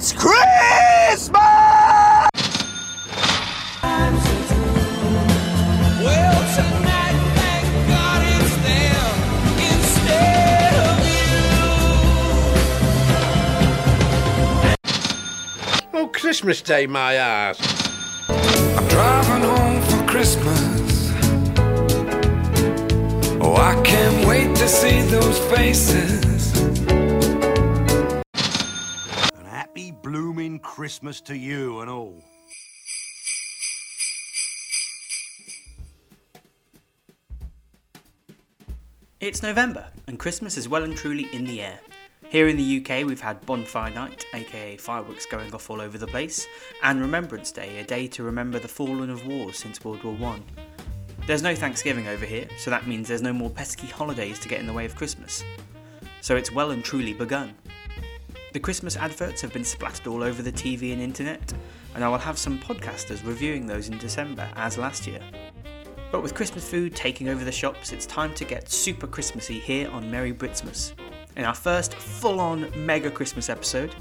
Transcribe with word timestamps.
It's 0.00 0.12
Christmas! 0.12 1.28
Well, 6.04 6.38
tonight, 6.54 7.18
thank 7.34 7.66
God 7.88 8.22
it's 8.22 8.54
them 8.62 9.10
instead 9.74 10.74
of 10.86 11.02
you. 15.92 15.98
Oh, 15.98 16.06
Christmas 16.14 16.62
Day, 16.62 16.86
my 16.86 17.14
ass. 17.14 17.58
I'm 18.28 18.86
driving 18.86 19.42
home 19.42 19.82
for 19.82 20.06
Christmas. 20.06 21.10
Oh, 23.40 23.56
I 23.56 23.74
can't 23.82 24.28
wait 24.28 24.54
to 24.58 24.68
see 24.68 25.00
those 25.00 25.40
faces. 25.50 26.27
Christmas 30.88 31.20
to 31.20 31.36
you 31.36 31.80
and 31.80 31.90
all. 31.90 32.24
It's 39.20 39.42
November, 39.42 39.88
and 40.06 40.18
Christmas 40.18 40.56
is 40.56 40.66
well 40.66 40.84
and 40.84 40.96
truly 40.96 41.28
in 41.34 41.44
the 41.44 41.60
air. 41.60 41.78
Here 42.30 42.48
in 42.48 42.56
the 42.56 42.78
UK, 42.78 43.04
we've 43.04 43.20
had 43.20 43.44
Bonfire 43.44 43.90
Night, 43.90 44.24
aka 44.32 44.78
fireworks 44.78 45.26
going 45.26 45.52
off 45.52 45.68
all 45.68 45.82
over 45.82 45.98
the 45.98 46.06
place, 46.06 46.46
and 46.82 47.02
Remembrance 47.02 47.52
Day, 47.52 47.80
a 47.80 47.84
day 47.84 48.06
to 48.06 48.22
remember 48.22 48.58
the 48.58 48.66
fallen 48.66 49.10
of 49.10 49.26
wars 49.26 49.58
since 49.58 49.84
World 49.84 50.02
War 50.02 50.14
One. 50.14 50.42
There's 51.26 51.42
no 51.42 51.54
Thanksgiving 51.54 52.08
over 52.08 52.24
here, 52.24 52.48
so 52.56 52.70
that 52.70 52.86
means 52.86 53.08
there's 53.08 53.20
no 53.20 53.34
more 53.34 53.50
pesky 53.50 53.88
holidays 53.88 54.38
to 54.38 54.48
get 54.48 54.58
in 54.58 54.66
the 54.66 54.72
way 54.72 54.86
of 54.86 54.96
Christmas. 54.96 55.44
So 56.22 56.34
it's 56.34 56.50
well 56.50 56.70
and 56.70 56.82
truly 56.82 57.12
begun. 57.12 57.54
The 58.50 58.60
Christmas 58.60 58.96
adverts 58.96 59.42
have 59.42 59.52
been 59.52 59.64
splattered 59.64 60.06
all 60.06 60.22
over 60.22 60.40
the 60.40 60.50
TV 60.50 60.94
and 60.94 61.02
internet, 61.02 61.52
and 61.94 62.02
I 62.02 62.08
will 62.08 62.16
have 62.16 62.38
some 62.38 62.58
podcasters 62.58 63.26
reviewing 63.26 63.66
those 63.66 63.90
in 63.90 63.98
December, 63.98 64.48
as 64.56 64.78
last 64.78 65.06
year. 65.06 65.20
But 66.10 66.22
with 66.22 66.34
Christmas 66.34 66.66
food 66.66 66.96
taking 66.96 67.28
over 67.28 67.44
the 67.44 67.52
shops, 67.52 67.92
it's 67.92 68.06
time 68.06 68.32
to 68.34 68.46
get 68.46 68.70
super 68.70 69.06
Christmassy 69.06 69.58
here 69.58 69.90
on 69.90 70.10
Merry 70.10 70.32
Britsmas. 70.32 70.92
In 71.36 71.44
our 71.44 71.54
first 71.54 71.94
full 71.94 72.40
on 72.40 72.72
mega 72.74 73.10
Christmas 73.10 73.50
episode, 73.50 73.94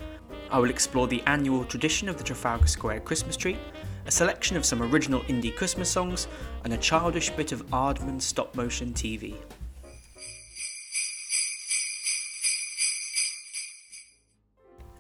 I 0.50 0.60
will 0.60 0.70
explore 0.70 1.08
the 1.08 1.22
annual 1.28 1.66
tradition 1.66 2.08
of 2.08 2.18
the 2.18 2.24
Trafalgar 2.24 2.68
Square 2.68 3.02
Christmas 3.02 3.36
tree, 3.36 3.58
a 4.06 4.12
selection 4.12 4.56
of 4.56 4.64
some 4.64 4.82
original 4.82 5.20
indie 5.24 5.54
Christmas 5.54 5.92
songs, 5.92 6.30
and 6.64 6.72
a 6.72 6.78
childish 6.78 7.32
bit 7.32 7.52
of 7.52 7.68
Aardman 7.68 8.22
stop 8.22 8.56
motion 8.56 8.94
TV. 8.94 9.36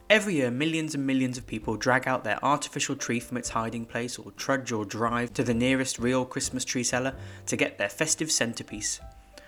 Every 0.10 0.36
year, 0.36 0.52
millions 0.52 0.96
and 0.96 1.06
millions 1.06 1.38
of 1.38 1.46
people 1.46 1.76
drag 1.76 2.08
out 2.08 2.24
their 2.24 2.44
artificial 2.44 2.96
tree 2.96 3.20
from 3.20 3.36
its 3.36 3.50
hiding 3.50 3.86
place 3.86 4.18
or 4.18 4.32
trudge 4.32 4.72
or 4.72 4.86
drive 4.86 5.34
to 5.34 5.44
the 5.44 5.54
nearest 5.54 6.00
real 6.00 6.24
Christmas 6.24 6.64
tree 6.64 6.84
seller 6.84 7.14
to 7.48 7.58
get 7.58 7.78
their 7.78 7.90
festive 7.90 8.32
centerpiece. 8.32 9.02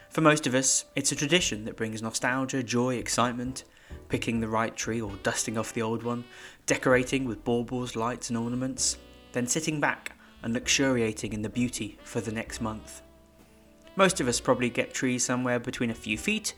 For 0.10 0.20
most 0.20 0.48
of 0.48 0.56
us, 0.56 0.84
it's 0.98 1.14
a 1.14 1.16
tradition 1.16 1.64
that 1.64 1.78
brings 1.78 2.02
nostalgia, 2.02 2.62
joy, 2.62 2.96
excitement, 2.96 3.64
picking 4.10 4.42
the 4.42 4.50
right 4.50 4.76
tree 4.76 5.00
or 5.00 5.16
dusting 5.24 5.58
off 5.58 5.72
the 5.72 5.82
old 5.82 6.04
one, 6.04 6.26
decorating 6.66 7.24
with 7.24 7.46
baubles, 7.46 7.96
lights, 7.96 8.28
and 8.28 8.38
ornaments, 8.38 8.98
then 9.32 9.48
sitting 9.48 9.80
back 9.80 10.12
and 10.44 10.54
luxuriating 10.54 11.32
in 11.32 11.42
the 11.42 11.50
beauty 11.50 11.98
for 12.04 12.20
the 12.20 12.34
next 12.34 12.60
month. 12.60 13.02
Most 14.00 14.22
of 14.22 14.30
us 14.30 14.40
probably 14.40 14.70
get 14.70 14.94
trees 14.94 15.26
somewhere 15.26 15.60
between 15.60 15.92
a 15.92 15.94
few 15.94 16.18
feet, 16.18 16.54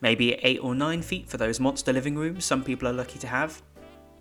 maybe 0.00 0.32
8 0.32 0.60
or 0.64 0.74
9 0.74 1.02
feet 1.02 1.28
for 1.28 1.36
those 1.36 1.60
monster 1.60 1.92
living 1.92 2.16
rooms 2.16 2.46
some 2.46 2.64
people 2.64 2.88
are 2.88 2.92
lucky 2.94 3.18
to 3.18 3.26
have. 3.26 3.60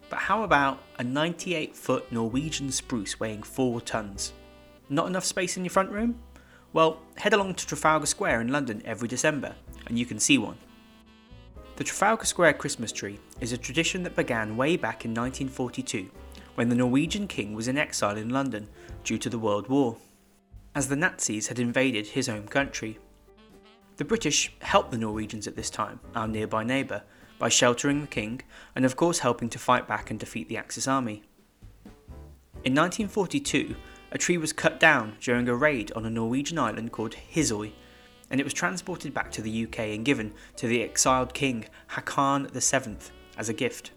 But 0.09 0.19
how 0.19 0.43
about 0.43 0.79
a 0.99 1.03
98 1.05 1.73
foot 1.73 2.11
Norwegian 2.11 2.69
spruce 2.69 3.17
weighing 3.17 3.43
4 3.43 3.79
tons? 3.79 4.33
Not 4.89 5.07
enough 5.07 5.23
space 5.23 5.55
in 5.55 5.63
your 5.63 5.69
front 5.69 5.89
room? 5.89 6.19
Well, 6.73 6.99
head 7.15 7.31
along 7.31 7.55
to 7.55 7.65
Trafalgar 7.65 8.07
Square 8.07 8.41
in 8.41 8.49
London 8.49 8.81
every 8.83 9.07
December 9.07 9.55
and 9.87 9.97
you 9.97 10.05
can 10.05 10.19
see 10.19 10.37
one. 10.37 10.57
The 11.77 11.85
Trafalgar 11.85 12.25
Square 12.25 12.55
Christmas 12.55 12.91
tree 12.91 13.19
is 13.39 13.53
a 13.53 13.57
tradition 13.57 14.03
that 14.03 14.17
began 14.17 14.57
way 14.57 14.75
back 14.75 15.05
in 15.05 15.11
1942 15.11 16.11
when 16.55 16.67
the 16.67 16.75
Norwegian 16.75 17.29
king 17.29 17.53
was 17.53 17.69
in 17.69 17.77
exile 17.77 18.17
in 18.17 18.31
London 18.31 18.67
due 19.05 19.17
to 19.19 19.29
the 19.29 19.39
World 19.39 19.69
War 19.69 19.95
as 20.75 20.89
the 20.89 20.95
Nazis 20.95 21.47
had 21.47 21.57
invaded 21.57 22.07
his 22.07 22.27
home 22.27 22.47
country. 22.47 22.99
The 23.95 24.03
British 24.03 24.53
helped 24.59 24.91
the 24.91 24.97
Norwegians 24.97 25.47
at 25.47 25.55
this 25.55 25.69
time, 25.69 26.01
our 26.13 26.27
nearby 26.27 26.65
neighbour, 26.65 27.03
by 27.39 27.47
sheltering 27.47 28.01
the 28.01 28.07
king 28.07 28.41
and, 28.75 28.83
of 28.83 28.97
course, 28.97 29.19
helping 29.19 29.49
to 29.49 29.59
fight 29.59 29.87
back 29.87 30.11
and 30.11 30.19
defeat 30.19 30.49
the 30.49 30.57
Axis 30.57 30.87
army. 30.87 31.23
In 32.65 32.73
1942, 32.73 33.75
a 34.11 34.17
tree 34.17 34.37
was 34.37 34.51
cut 34.51 34.79
down 34.79 35.15
during 35.21 35.47
a 35.47 35.55
raid 35.55 35.91
on 35.93 36.05
a 36.05 36.09
Norwegian 36.09 36.59
island 36.59 36.91
called 36.91 37.15
Hisøy, 37.33 37.71
and 38.29 38.41
it 38.41 38.43
was 38.43 38.53
transported 38.53 39.13
back 39.13 39.31
to 39.31 39.41
the 39.41 39.65
UK 39.65 39.79
and 39.79 40.03
given 40.03 40.33
to 40.57 40.67
the 40.67 40.81
exiled 40.81 41.33
king 41.33 41.65
Haakon 41.91 42.49
VII 42.51 42.97
as 43.37 43.47
a 43.47 43.53
gift. 43.53 43.91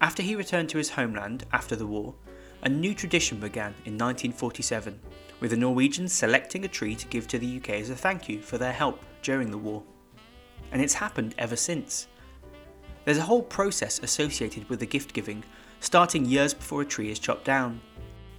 After 0.00 0.22
he 0.22 0.36
returned 0.36 0.68
to 0.70 0.78
his 0.78 0.90
homeland 0.90 1.44
after 1.52 1.74
the 1.74 1.86
war, 1.86 2.14
a 2.62 2.68
new 2.68 2.92
tradition 2.92 3.40
began 3.40 3.74
in 3.84 3.96
1947 3.96 4.98
with 5.40 5.50
the 5.50 5.56
Norwegians 5.56 6.12
selecting 6.12 6.64
a 6.64 6.68
tree 6.68 6.94
to 6.94 7.06
give 7.06 7.28
to 7.28 7.38
the 7.38 7.58
UK 7.58 7.70
as 7.70 7.90
a 7.90 7.96
thank 7.96 8.28
you 8.28 8.40
for 8.40 8.58
their 8.58 8.72
help 8.72 9.04
during 9.22 9.50
the 9.50 9.58
war. 9.58 9.82
And 10.72 10.82
it's 10.82 10.94
happened 10.94 11.34
ever 11.38 11.56
since. 11.56 12.08
There's 13.04 13.18
a 13.18 13.22
whole 13.22 13.42
process 13.42 14.00
associated 14.02 14.68
with 14.68 14.80
the 14.80 14.86
gift 14.86 15.12
giving, 15.12 15.44
starting 15.80 16.24
years 16.24 16.52
before 16.52 16.82
a 16.82 16.84
tree 16.84 17.10
is 17.10 17.18
chopped 17.18 17.44
down. 17.44 17.80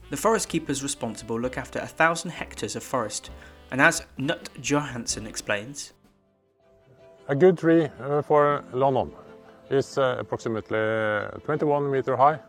The 0.10 0.18
forest 0.18 0.50
keepers 0.50 0.84
responsible 0.84 1.40
look 1.40 1.58
after 1.58 1.80
a 1.80 1.88
thousand 1.88 2.32
hectares 2.32 2.76
of 2.76 2.84
forest, 2.84 3.32
and 3.72 3.82
as 3.82 4.06
Knut 4.18 4.50
Johansson 4.62 5.28
explains, 5.28 5.94
A 7.28 7.36
good 7.36 7.58
tree 7.58 7.88
uh, 8.00 8.22
for 8.22 8.64
London 8.74 9.12
is 9.70 9.98
uh, 9.98 10.18
approximately 10.20 10.80
21 11.46 11.92
meter 11.92 12.16
high 12.16 12.40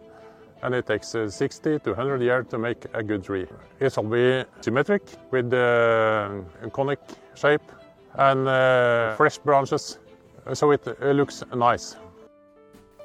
and 0.62 0.74
it 0.74 0.86
takes 0.86 1.14
uh, 1.14 1.28
60 1.28 1.78
to 1.80 1.90
100 1.90 2.20
years 2.22 2.46
to 2.48 2.58
make 2.58 2.84
a 2.92 3.02
good 3.02 3.24
tree. 3.24 3.46
It 3.78 3.92
shall 3.92 4.04
be 4.04 4.44
symmetric 4.60 5.02
with 5.30 5.52
uh, 5.52 6.30
a 6.62 6.70
conic 6.70 7.00
shape 7.34 7.62
and 8.14 8.48
uh, 8.48 9.16
fresh 9.16 9.38
branches 9.38 9.98
so 10.54 10.70
it 10.72 10.86
uh, 10.86 11.10
looks 11.10 11.42
nice. 11.54 11.96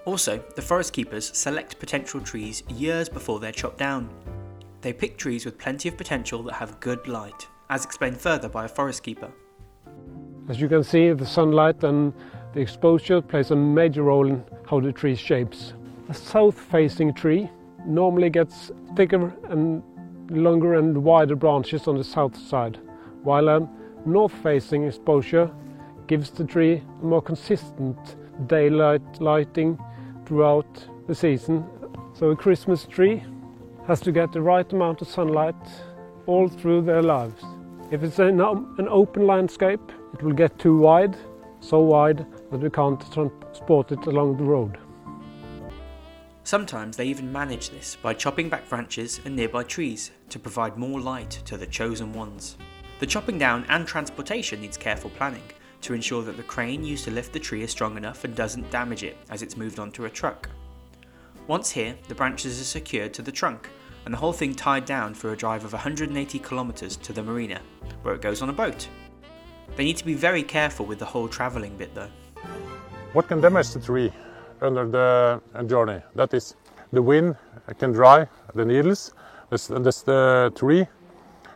Also, 0.06 0.44
the 0.56 0.62
forest 0.62 0.94
keepers 0.94 1.36
select 1.36 1.80
potential 1.80 2.22
trees 2.22 2.64
years 2.70 3.10
before 3.10 3.40
they're 3.40 3.52
chopped 3.52 3.78
down. 3.78 4.10
They 4.82 4.94
pick 4.94 5.18
trees 5.18 5.46
with 5.46 5.58
plenty 5.58 5.90
of 5.90 5.98
potential 5.98 6.44
that 6.44 6.54
have 6.54 6.80
good 6.80 7.08
light, 7.08 7.48
as 7.70 7.84
explained 7.86 8.22
further 8.22 8.48
by 8.48 8.66
a 8.66 8.68
forest 8.68 9.04
keeper. 9.04 9.32
As 10.48 10.62
you 10.62 10.70
can 10.70 10.84
see, 10.84 11.12
the 11.12 11.26
sunlight 11.26 11.84
and 11.84 12.14
the 12.54 12.62
exposure 12.62 13.22
plays 13.22 13.50
a 13.50 13.56
major 13.56 14.04
role 14.04 14.28
in 14.28 14.44
how 14.70 14.80
the 14.80 14.92
tree 14.92 15.16
shapes. 15.16 15.74
A 16.08 16.14
south-facing 16.14 17.16
tree 17.16 17.50
normally 17.86 18.30
gets 18.30 18.72
thicker 18.96 19.34
and 19.50 19.82
longer 20.30 20.76
and 20.76 21.04
wider 21.04 21.36
branches 21.36 21.88
on 21.88 21.98
the 21.98 22.04
south 22.04 22.38
side, 22.38 22.80
while 23.24 23.50
a 23.50 23.68
north-facing 24.06 24.84
exposure 24.84 25.50
gives 26.06 26.30
the 26.30 26.44
tree 26.44 26.84
more 27.02 27.24
consistent 27.24 27.98
daylight 28.46 29.02
lighting 29.20 29.80
throughout 30.28 30.88
the 31.08 31.16
season. 31.16 31.66
So 32.14 32.30
a 32.30 32.36
Christmas 32.36 32.86
tree 32.86 33.24
has 33.88 34.00
to 34.02 34.12
get 34.12 34.32
the 34.32 34.42
right 34.42 34.72
amount 34.74 35.02
of 35.02 35.08
sunlight 35.08 35.56
all 36.28 36.48
through 36.48 36.84
their 36.84 37.02
lives. 37.02 37.44
If 37.90 38.04
it's 38.04 38.20
an, 38.20 38.42
an 38.42 38.88
open 38.90 39.26
landscape, 39.26 39.92
it 40.14 40.22
will 40.22 40.34
get 40.34 40.60
too 40.60 40.78
wide, 40.78 41.18
so 41.60 41.80
wide 41.80 42.26
that 42.52 42.62
we 42.62 42.70
can't 42.70 43.02
transport 43.12 43.92
it 43.92 44.06
along 44.06 44.38
the 44.38 44.44
road. 44.44 44.78
Sometimes 46.46 46.96
they 46.96 47.08
even 47.08 47.32
manage 47.32 47.72
this 47.72 47.98
by 48.04 48.14
chopping 48.14 48.50
back 48.50 48.70
branches 48.70 49.20
and 49.26 49.36
nearby 49.36 49.64
trees 49.64 50.12
to 50.30 50.38
provide 50.38 50.78
more 50.78 51.02
light 51.02 51.32
to 51.46 51.58
the 51.58 51.66
chosen 51.66 52.14
ones. 52.14 52.56
The 53.00 53.08
chopping 53.08 53.40
down 53.40 53.66
and 53.68 53.88
transportation 53.88 54.62
needs 54.62 54.78
careful 54.78 55.10
planning 55.10 55.42
to 55.82 55.96
ensure 55.96 56.22
that 56.22 56.38
the 56.38 56.44
crane 56.44 56.84
used 56.84 57.04
to 57.06 57.12
lift 57.12 57.34
the 57.34 57.40
tree 57.40 57.64
is 57.64 57.72
strong 57.72 57.98
enough 57.98 58.26
and 58.26 58.36
doesn't 58.36 58.70
damage 58.70 59.02
it 59.02 59.18
as 59.32 59.42
it's 59.42 59.58
moved 59.58 59.80
onto 59.80 60.06
a 60.06 60.10
truck. 60.10 60.48
Once 61.48 61.72
here, 61.72 61.96
the 62.10 62.16
branches 62.16 62.62
are 62.62 62.64
secured 62.64 63.12
to 63.16 63.24
the 63.24 63.32
trunk 63.32 63.68
and 64.06 64.14
the 64.14 64.20
whole 64.20 64.32
thing 64.32 64.54
tied 64.54 64.86
down 64.86 65.16
for 65.16 65.34
a 65.34 65.38
drive 65.38 65.66
of 65.66 65.74
180 65.74 66.38
kilometres 66.38 66.96
to 66.98 67.12
the 67.12 67.24
marina, 67.24 67.60
where 68.04 68.14
it 68.14 68.22
goes 68.22 68.44
on 68.44 68.50
a 68.50 68.54
boat. 68.54 68.88
They 69.78 69.84
need 69.84 69.98
to 69.98 70.06
be 70.06 70.14
very 70.14 70.44
careful 70.44 70.86
with 70.86 71.00
the 71.00 71.06
whole 71.06 71.28
travelling 71.28 71.76
bit 71.76 71.96
though. 71.96 72.12
What 73.14 73.30
can 73.30 73.42
damage 73.42 73.72
the 73.72 73.80
tree 73.80 74.14
under 74.62 74.88
the 74.88 75.42
journey? 75.66 76.02
That 76.16 76.34
is, 76.34 76.56
the 76.92 77.02
wind 77.02 77.36
can 77.80 77.92
dry 77.92 78.28
the 78.54 78.66
needles. 78.66 79.14
This, 79.50 79.68
this 79.68 80.02
the 80.02 80.52
tree 80.56 80.88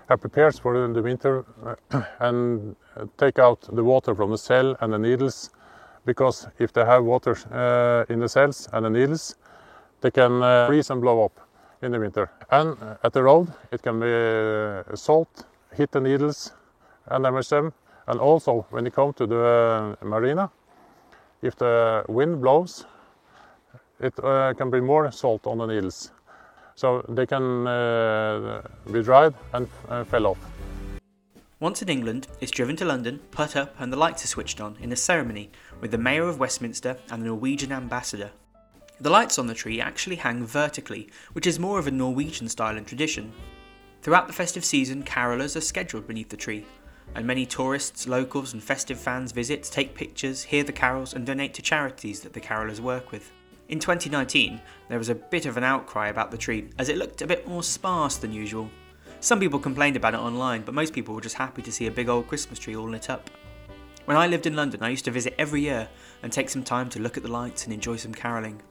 are 0.10 0.18
prepared 0.18 0.56
for 0.56 0.88
the 0.88 1.02
winter 1.02 1.46
uh, 1.92 2.02
and 2.20 2.76
take 3.18 3.40
out 3.40 3.62
the 3.72 3.84
water 3.84 4.16
from 4.16 4.32
the 4.32 4.38
cell 4.38 4.76
and 4.82 4.94
the 4.94 5.00
needles 5.00 5.52
because 6.06 6.48
if 6.58 6.74
they 6.74 6.86
have 6.86 7.04
water 7.04 7.38
uh, 7.52 8.12
in 8.12 8.20
the 8.20 8.30
cells 8.30 8.68
and 8.74 8.86
the 8.86 8.90
needles, 8.90 9.36
they 10.02 10.12
can 10.12 10.42
uh, 10.42 10.68
freeze 10.68 10.90
and 10.90 11.02
blow 11.02 11.26
up 11.26 11.40
in 11.82 11.92
the 11.92 12.00
winter. 12.00 12.32
And 12.52 12.78
uh, 12.82 12.96
at 13.04 13.14
the 13.14 13.24
road, 13.24 13.52
it 13.72 13.82
can 13.82 14.00
be 14.00 14.12
uh, 14.12 14.96
salt, 14.96 15.46
hit 15.74 15.92
the 15.92 16.02
needles 16.02 16.54
and 17.08 17.24
damage 17.24 17.50
them. 17.50 17.74
And 18.08 18.20
also, 18.20 18.66
when 18.72 18.86
you 18.86 18.92
come 18.92 19.14
to 19.14 19.28
the 19.28 19.96
uh, 20.02 20.06
marina, 20.06 20.52
if 21.42 21.56
the 21.56 22.04
wind 22.08 22.42
blows, 22.42 22.86
it 24.00 24.14
uh, 24.24 24.54
can 24.54 24.70
be 24.70 24.80
more 24.80 25.12
salt 25.12 25.46
on 25.48 25.58
the 25.58 25.66
needles. 25.66 26.12
So 26.76 27.06
they 27.10 27.26
can 27.26 27.68
uh, 27.68 28.62
be 28.92 29.04
dried 29.04 29.34
and 29.54 29.68
uh, 29.90 30.04
fell 30.06 30.28
off. 30.28 30.38
Once 31.60 31.82
in 31.82 31.90
England, 31.90 32.28
it's 32.40 32.52
driven 32.52 32.78
to 32.78 32.86
London, 32.86 33.20
put 33.32 33.58
up, 33.58 33.76
and 33.80 33.92
the 33.92 33.98
lights 33.98 34.24
are 34.24 34.28
switched 34.28 34.62
on 34.62 34.78
in 34.80 34.94
a 34.94 34.96
ceremony 34.96 35.52
with 35.82 35.92
the 35.92 35.98
Mayor 35.98 36.30
of 36.30 36.40
Westminster 36.40 36.98
and 37.12 37.22
the 37.22 37.28
Norwegian 37.28 37.74
ambassador. 37.74 38.32
The 39.02 39.10
lights 39.10 39.38
on 39.38 39.48
the 39.48 39.54
tree 39.54 39.82
actually 39.82 40.16
hang 40.16 40.46
vertically, 40.46 41.10
which 41.34 41.46
is 41.46 41.60
more 41.60 41.78
of 41.78 41.88
a 41.88 41.92
Norwegian 41.92 42.48
style 42.48 42.78
and 42.78 42.88
tradition. 42.88 43.34
Throughout 44.02 44.28
the 44.28 44.34
festive 44.34 44.64
season, 44.64 45.04
carolers 45.04 45.58
are 45.58 45.62
scheduled 45.62 46.08
beneath 46.08 46.30
the 46.30 46.38
tree, 46.38 46.66
and 47.16 47.26
many 47.26 47.46
tourists, 47.46 48.08
locals, 48.08 48.54
and 48.54 48.64
festive 48.64 49.00
fans 49.00 49.32
visit, 49.32 49.64
take 49.64 49.96
pictures, 49.96 50.44
hear 50.44 50.64
the 50.64 50.72
carols, 50.72 51.14
and 51.14 51.26
donate 51.26 51.54
to 51.56 51.62
charities 51.62 52.22
that 52.22 52.34
the 52.34 52.42
carolers 52.42 52.80
work 52.80 53.12
with. 53.12 53.32
In 53.70 53.80
2019, 53.80 54.60
there 54.88 54.98
was 54.98 55.10
a 55.10 55.16
bit 55.16 55.46
of 55.46 55.58
an 55.58 55.64
outcry 55.64 56.08
about 56.08 56.32
the 56.32 56.38
tree, 56.38 56.70
as 56.80 56.90
it 56.90 56.98
looked 56.98 57.22
a 57.22 57.28
bit 57.28 57.48
more 57.48 57.64
sparse 57.64 58.18
than 58.18 58.34
usual. 58.34 58.70
Some 59.20 59.40
people 59.40 59.60
complained 59.60 59.96
about 59.96 60.14
it 60.14 60.20
online, 60.20 60.62
but 60.62 60.74
most 60.74 60.94
people 60.94 61.14
were 61.14 61.22
just 61.22 61.36
happy 61.36 61.62
to 61.62 61.72
see 61.72 61.88
a 61.88 61.92
big 61.92 62.10
old 62.10 62.28
Christmas 62.28 62.58
tree 62.58 62.76
all 62.76 62.90
lit 62.90 63.10
up. 63.10 63.30
When 64.06 64.18
I 64.18 64.28
lived 64.28 64.48
in 64.48 64.56
London, 64.56 64.82
I 64.82 64.90
used 64.90 65.06
to 65.06 65.12
visit 65.12 65.36
every 65.38 65.62
year 65.62 65.88
and 66.24 66.32
take 66.32 66.50
some 66.50 66.64
time 66.64 66.90
to 66.90 67.00
look 67.00 67.16
at 67.16 67.22
the 67.22 67.32
lights 67.32 67.66
and 67.66 67.74
enjoy 67.74 67.98
some 67.98 68.14
carolling. 68.14 68.62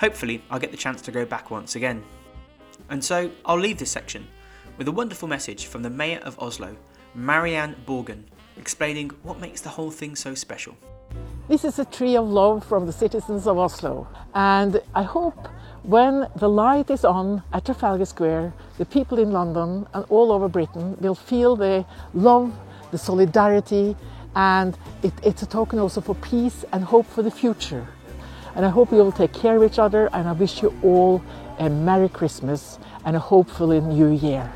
Hopefully, 0.00 0.42
I'll 0.50 0.58
get 0.58 0.72
the 0.72 0.76
chance 0.76 1.00
to 1.02 1.12
go 1.12 1.24
back 1.24 1.50
once 1.50 1.76
again. 1.76 2.02
And 2.88 3.04
so, 3.04 3.30
I'll 3.44 3.58
leave 3.58 3.78
this 3.78 3.90
section 3.90 4.26
with 4.78 4.88
a 4.88 4.92
wonderful 4.92 5.28
message 5.28 5.66
from 5.66 5.82
the 5.82 5.90
Mayor 5.90 6.20
of 6.24 6.38
Oslo, 6.40 6.74
Marianne 7.14 7.74
Borgen, 7.86 8.24
explaining 8.56 9.10
what 9.22 9.40
makes 9.40 9.60
the 9.60 9.68
whole 9.68 9.90
thing 9.90 10.14
so 10.14 10.34
special. 10.34 10.76
This 11.48 11.64
is 11.64 11.78
a 11.78 11.84
tree 11.84 12.16
of 12.16 12.28
love 12.28 12.64
from 12.64 12.86
the 12.86 12.92
citizens 12.92 13.46
of 13.46 13.58
Oslo, 13.58 14.06
and 14.34 14.80
I 14.94 15.02
hope 15.02 15.48
when 15.82 16.28
the 16.36 16.48
light 16.48 16.90
is 16.90 17.04
on 17.04 17.42
at 17.52 17.64
Trafalgar 17.64 18.04
Square, 18.04 18.52
the 18.78 18.84
people 18.84 19.18
in 19.18 19.32
London 19.32 19.86
and 19.92 20.04
all 20.08 20.30
over 20.30 20.48
Britain 20.48 20.96
will 21.00 21.16
feel 21.16 21.56
the 21.56 21.84
love, 22.14 22.52
the 22.92 22.98
solidarity, 22.98 23.96
and 24.36 24.78
it, 25.02 25.12
it's 25.24 25.42
a 25.42 25.46
token 25.46 25.80
also 25.80 26.00
for 26.00 26.14
peace 26.16 26.64
and 26.72 26.84
hope 26.84 27.06
for 27.06 27.22
the 27.22 27.30
future. 27.30 27.86
And 28.54 28.64
I 28.64 28.68
hope 28.68 28.92
you 28.92 28.98
will 28.98 29.10
take 29.10 29.32
care 29.32 29.56
of 29.56 29.64
each 29.64 29.78
other, 29.78 30.08
and 30.12 30.28
I 30.28 30.32
wish 30.32 30.62
you 30.62 30.72
all 30.84 31.22
a 31.58 31.68
Merry 31.68 32.08
Christmas 32.08 32.78
and 33.04 33.16
a 33.16 33.18
hopefully 33.18 33.80
New 33.80 34.10
Year. 34.10 34.52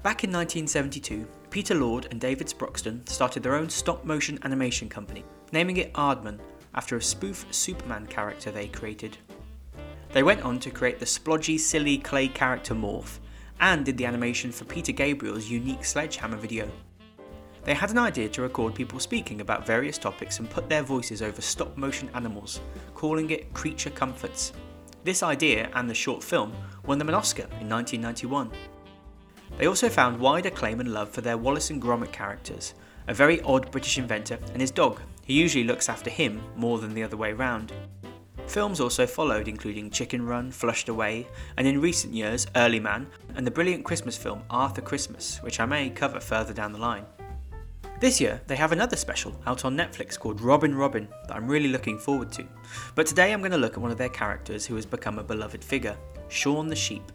Back 0.00 0.22
in 0.22 0.30
1972, 0.30 1.26
Peter 1.50 1.74
Lord 1.74 2.06
and 2.12 2.20
David 2.20 2.46
Sproxton 2.46 3.06
started 3.08 3.42
their 3.42 3.56
own 3.56 3.68
stop 3.68 4.04
motion 4.04 4.38
animation 4.44 4.88
company, 4.88 5.24
naming 5.50 5.78
it 5.78 5.92
Aardman 5.94 6.38
after 6.76 6.96
a 6.96 7.02
spoof 7.02 7.44
Superman 7.50 8.06
character 8.06 8.52
they 8.52 8.68
created. 8.68 9.18
They 10.12 10.22
went 10.22 10.42
on 10.42 10.60
to 10.60 10.70
create 10.70 11.00
the 11.00 11.04
splodgy, 11.04 11.58
silly 11.58 11.98
clay 11.98 12.28
character 12.28 12.76
Morph 12.76 13.18
and 13.58 13.84
did 13.84 13.98
the 13.98 14.06
animation 14.06 14.52
for 14.52 14.64
Peter 14.66 14.92
Gabriel's 14.92 15.50
unique 15.50 15.84
Sledgehammer 15.84 16.36
video. 16.36 16.70
They 17.64 17.74
had 17.74 17.90
an 17.90 17.98
idea 17.98 18.28
to 18.28 18.42
record 18.42 18.76
people 18.76 19.00
speaking 19.00 19.40
about 19.40 19.66
various 19.66 19.98
topics 19.98 20.38
and 20.38 20.48
put 20.48 20.68
their 20.68 20.84
voices 20.84 21.22
over 21.22 21.42
stop 21.42 21.76
motion 21.76 22.08
animals, 22.14 22.60
calling 22.94 23.30
it 23.30 23.52
Creature 23.52 23.90
Comforts. 23.90 24.52
This 25.02 25.24
idea 25.24 25.70
and 25.74 25.90
the 25.90 25.94
short 25.94 26.22
film 26.22 26.52
won 26.86 26.98
them 26.98 27.08
an 27.08 27.16
Oscar 27.16 27.48
in 27.60 27.68
1991. 27.68 28.52
They 29.56 29.66
also 29.66 29.88
found 29.88 30.20
wide 30.20 30.46
acclaim 30.46 30.80
and 30.80 30.92
love 30.92 31.10
for 31.10 31.20
their 31.20 31.38
Wallace 31.38 31.70
and 31.70 31.80
Gromit 31.80 32.12
characters, 32.12 32.74
a 33.06 33.14
very 33.14 33.40
odd 33.40 33.70
British 33.70 33.98
inventor 33.98 34.38
and 34.52 34.60
his 34.60 34.70
dog, 34.70 35.00
who 35.26 35.32
usually 35.32 35.64
looks 35.64 35.88
after 35.88 36.10
him 36.10 36.42
more 36.56 36.78
than 36.78 36.94
the 36.94 37.02
other 37.02 37.16
way 37.16 37.32
round. 37.32 37.72
Films 38.46 38.80
also 38.80 39.06
followed, 39.06 39.46
including 39.46 39.90
Chicken 39.90 40.24
Run, 40.24 40.50
Flushed 40.50 40.88
Away, 40.88 41.26
and 41.56 41.66
in 41.66 41.80
recent 41.80 42.14
years, 42.14 42.46
Early 42.56 42.80
Man, 42.80 43.06
and 43.34 43.46
the 43.46 43.50
brilliant 43.50 43.84
Christmas 43.84 44.16
film 44.16 44.42
Arthur 44.48 44.80
Christmas, 44.80 45.38
which 45.42 45.60
I 45.60 45.66
may 45.66 45.90
cover 45.90 46.18
further 46.18 46.54
down 46.54 46.72
the 46.72 46.78
line. 46.78 47.04
This 48.00 48.20
year, 48.20 48.40
they 48.46 48.54
have 48.54 48.72
another 48.72 48.96
special 48.96 49.38
out 49.44 49.64
on 49.64 49.76
Netflix 49.76 50.18
called 50.18 50.40
Robin 50.40 50.74
Robin 50.74 51.08
that 51.26 51.36
I'm 51.36 51.48
really 51.48 51.68
looking 51.68 51.98
forward 51.98 52.30
to. 52.32 52.46
But 52.94 53.06
today 53.06 53.32
I'm 53.32 53.40
going 53.40 53.50
to 53.50 53.58
look 53.58 53.72
at 53.72 53.80
one 53.80 53.90
of 53.90 53.98
their 53.98 54.08
characters 54.08 54.64
who 54.64 54.76
has 54.76 54.86
become 54.86 55.18
a 55.18 55.24
beloved 55.24 55.64
figure, 55.64 55.96
Shaun 56.28 56.68
the 56.68 56.76
Sheep. 56.76 57.10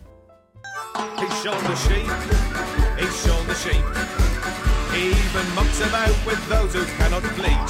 He's 1.20 1.44
Shaun 1.44 1.64
the 1.64 1.76
sheep. 1.76 2.12
He's 2.98 3.16
Shaun 3.24 3.46
the 3.48 3.56
sheep. 3.56 3.84
He 4.94 5.10
even 5.10 5.56
mucks 5.56 5.82
about 5.82 6.16
with 6.26 6.42
those 6.48 6.74
who 6.74 6.86
cannot 6.98 7.24
bleat. 7.36 7.70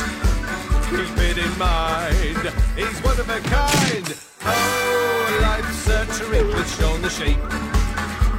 Keep 0.90 1.18
it 1.18 1.38
in 1.38 1.58
mind. 1.58 2.54
He's 2.76 3.00
one 3.02 3.20
of 3.20 3.30
a 3.30 3.40
kind. 3.50 4.08
Oh, 4.46 5.40
life's 5.42 5.88
a 5.88 6.06
treat 6.14 6.46
with 6.46 6.70
Shaun 6.78 7.02
the 7.02 7.10
sheep. 7.10 7.40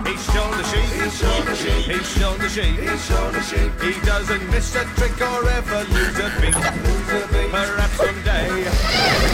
He's 0.06 0.23
Shaun 0.32 0.50
the 0.56 0.64
sheep. 0.64 0.88
He's 1.02 1.19
Shaun 1.19 1.44
the 1.44 1.56
sheep. 1.56 1.85
He's 1.91 2.08
Shaun 2.17 2.38
the 2.38 2.49
sheep. 2.49 2.79
He's 2.79 3.06
Shaun 3.06 3.32
the 3.32 3.43
sheep. 3.43 3.73
He 3.81 4.06
doesn't 4.06 4.50
miss 4.50 4.75
a 4.76 4.85
trick 4.96 5.20
or 5.20 5.49
ever 5.49 5.85
lose 5.91 6.19
a 6.19 6.31
beat. 6.41 6.55
Perhaps 7.50 7.96
someday 7.96 8.49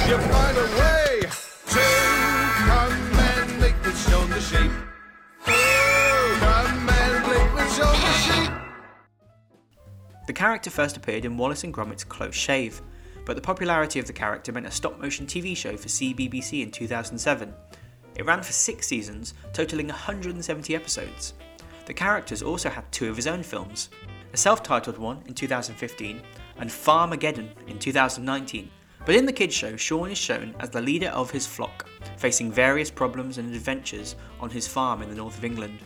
you'll 0.08 0.18
find 0.18 0.56
a 0.56 0.64
way 0.78 0.99
character 10.40 10.70
first 10.70 10.96
appeared 10.96 11.26
in 11.26 11.36
Wallace 11.36 11.64
and 11.64 11.74
Gromit's 11.74 12.02
Close 12.02 12.34
Shave, 12.34 12.80
but 13.26 13.36
the 13.36 13.42
popularity 13.42 13.98
of 13.98 14.06
the 14.06 14.12
character 14.14 14.52
meant 14.52 14.64
a 14.64 14.70
stop 14.70 14.98
motion 14.98 15.26
TV 15.26 15.54
show 15.54 15.76
for 15.76 15.88
CBBC 15.88 16.62
in 16.62 16.70
2007. 16.70 17.52
It 18.16 18.24
ran 18.24 18.42
for 18.42 18.50
six 18.50 18.86
seasons, 18.86 19.34
totaling 19.52 19.88
170 19.88 20.74
episodes. 20.74 21.34
The 21.84 21.92
characters 21.92 22.42
also 22.42 22.70
had 22.70 22.90
two 22.90 23.10
of 23.10 23.16
his 23.16 23.26
own 23.26 23.42
films 23.42 23.90
a 24.32 24.36
self 24.38 24.62
titled 24.62 24.96
one 24.96 25.22
in 25.26 25.34
2015 25.34 26.22
and 26.56 26.70
Farmageddon 26.70 27.50
in 27.66 27.78
2019. 27.78 28.70
But 29.04 29.16
in 29.16 29.26
the 29.26 29.34
kids' 29.34 29.54
show, 29.54 29.76
Shaun 29.76 30.10
is 30.10 30.16
shown 30.16 30.54
as 30.58 30.70
the 30.70 30.80
leader 30.80 31.08
of 31.08 31.30
his 31.30 31.46
flock, 31.46 31.86
facing 32.16 32.50
various 32.50 32.90
problems 32.90 33.36
and 33.36 33.54
adventures 33.54 34.16
on 34.40 34.48
his 34.48 34.66
farm 34.66 35.02
in 35.02 35.10
the 35.10 35.16
north 35.16 35.36
of 35.36 35.44
England. 35.44 35.80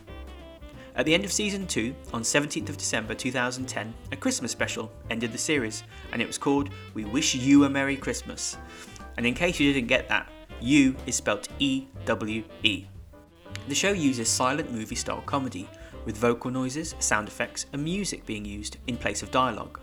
At 0.96 1.06
the 1.06 1.14
end 1.14 1.24
of 1.24 1.32
season 1.32 1.66
2, 1.66 1.92
on 2.12 2.22
17th 2.22 2.68
of 2.68 2.76
December 2.76 3.14
2010, 3.14 3.92
a 4.12 4.16
Christmas 4.16 4.52
special 4.52 4.92
ended 5.10 5.32
the 5.32 5.38
series, 5.38 5.82
and 6.12 6.22
it 6.22 6.26
was 6.26 6.38
called 6.38 6.70
We 6.94 7.04
Wish 7.04 7.34
You 7.34 7.64
a 7.64 7.68
Merry 7.68 7.96
Christmas. 7.96 8.56
And 9.16 9.26
in 9.26 9.34
case 9.34 9.58
you 9.58 9.72
didn't 9.72 9.88
get 9.88 10.08
that, 10.08 10.30
U 10.60 10.94
is 11.04 11.16
spelt 11.16 11.48
E 11.58 11.86
W 12.04 12.44
E. 12.62 12.86
The 13.66 13.74
show 13.74 13.90
uses 13.90 14.28
silent 14.28 14.70
movie 14.70 14.94
style 14.94 15.22
comedy, 15.26 15.68
with 16.04 16.16
vocal 16.16 16.52
noises, 16.52 16.94
sound 17.00 17.26
effects, 17.26 17.66
and 17.72 17.82
music 17.82 18.24
being 18.24 18.44
used 18.44 18.76
in 18.86 18.96
place 18.96 19.24
of 19.24 19.32
dialogue. 19.32 19.80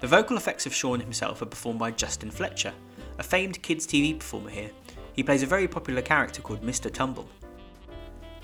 The 0.00 0.06
vocal 0.06 0.38
effects 0.38 0.64
of 0.64 0.74
Shaun 0.74 1.00
himself 1.00 1.42
are 1.42 1.46
performed 1.46 1.80
by 1.80 1.90
Justin 1.90 2.30
Fletcher, 2.30 2.72
a 3.18 3.22
famed 3.22 3.60
kids' 3.62 3.86
TV 3.86 4.18
performer 4.18 4.48
here. 4.48 4.70
He 5.12 5.22
plays 5.22 5.42
a 5.42 5.46
very 5.46 5.68
popular 5.68 6.00
character 6.00 6.40
called 6.40 6.62
Mr. 6.62 6.90
Tumble. 6.90 7.28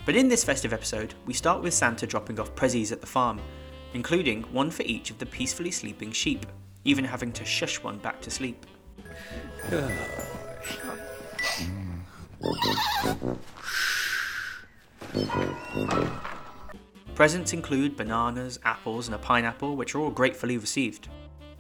But 0.07 0.17
in 0.17 0.29
this 0.29 0.45
festive 0.45 0.75
episode, 0.75 1.15
we 1.25 1.33
start 1.33 1.63
with 1.63 1.73
Santa 1.73 2.07
dropping 2.07 2.39
off 2.39 2.55
prezzies 2.55 2.93
at 2.93 3.01
the 3.01 3.07
farm, 3.07 3.41
including 3.95 4.43
one 4.53 4.71
for 4.71 4.83
each 4.83 5.11
of 5.11 5.19
the 5.19 5.25
peacefully 5.25 5.71
sleeping 5.71 6.13
sheep, 6.13 6.45
even 6.85 7.05
having 7.05 7.33
to 7.33 7.45
shush 7.45 7.83
one 7.83 7.99
back 7.99 8.21
to 8.21 8.31
sleep. 8.31 8.67
Presents 17.15 17.55
include 17.55 17.97
bananas, 17.97 18.59
apples, 18.65 19.09
and 19.09 19.15
a 19.15 19.19
pineapple, 19.19 19.75
which 19.75 19.95
are 19.95 20.01
all 20.01 20.11
gratefully 20.11 20.59
received. 20.59 21.09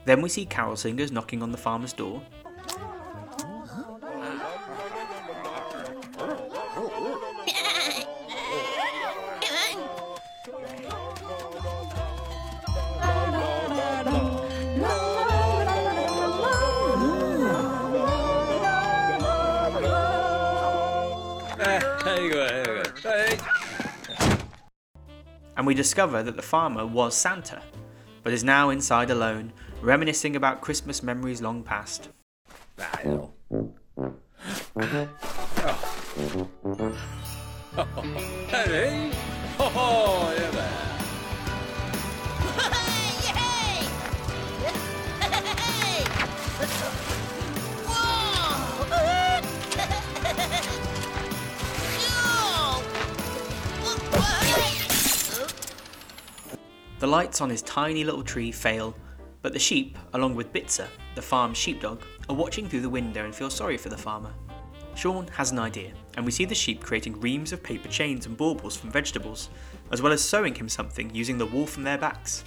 Then 0.04 0.20
we 0.20 0.28
see 0.28 0.44
carol 0.44 0.76
singers 0.76 1.10
knocking 1.10 1.42
on 1.42 1.50
the 1.50 1.56
farmer's 1.56 1.94
door. 1.94 2.20
And 25.64 25.66
we 25.66 25.75
discover 25.75 26.23
that 26.23 26.37
the 26.37 26.42
farmer 26.42 26.85
was 26.85 27.16
Santa, 27.16 27.62
but 28.23 28.35
is 28.35 28.44
now 28.44 28.68
inside 28.68 29.09
alone, 29.09 29.50
reminiscing 29.80 30.37
about 30.37 30.61
Christmas 30.61 31.02
memories 31.02 31.40
long 31.40 31.62
past. 31.62 32.11
Hey! 32.76 33.09
Ho 39.56 39.68
ho! 39.71 40.35
Yeah, 40.37 40.93
The 57.04 57.11
lights 57.11 57.42
on 57.42 57.50
his 57.50 57.61
tiny 57.61 58.02
little 58.02 58.23
tree 58.23 58.50
fail, 58.50 58.96
but 59.42 59.52
the 59.52 59.58
sheep, 59.58 59.99
along 60.14 60.37
with 60.37 60.54
Bitzer, 60.54 60.87
the 61.14 61.20
farm's 61.20 61.58
sheepdog, 61.58 62.00
are 62.30 62.34
watching 62.34 62.66
through 62.66 62.80
the 62.80 62.88
window 62.88 63.26
and 63.26 63.34
feel 63.34 63.50
sorry 63.50 63.76
for 63.76 63.90
the 63.90 63.99
farmer. 63.99 64.32
Shaun 64.94 65.28
has 65.28 65.50
an 65.50 65.58
idea, 65.58 65.92
and 66.16 66.25
we 66.25 66.32
see 66.32 66.46
the 66.46 66.54
sheep 66.54 66.82
creating 66.82 67.20
reams 67.20 67.52
of 67.52 67.62
paper 67.62 67.88
chains 67.88 68.25
and 68.25 68.38
baubles 68.38 68.75
from 68.75 68.90
vegetables, 68.90 69.50
as 69.92 70.00
well 70.00 70.14
as 70.14 70.25
sewing 70.25 70.54
him 70.54 70.66
something 70.66 71.14
using 71.14 71.37
the 71.37 71.44
wool 71.44 71.66
from 71.66 71.82
their 71.82 71.99
backs. 71.99 72.42